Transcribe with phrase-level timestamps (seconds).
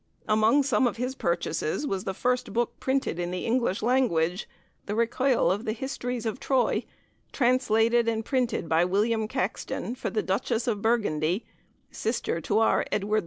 [0.27, 4.49] Among some of his purchases was the first book printed in the English language,
[4.87, 6.87] "The Recuyell of the Histories of Troye,"
[7.31, 11.45] translated and printed by William Caxton, for the Duchess of Burgundy,
[11.91, 13.19] sister to our Edward IV.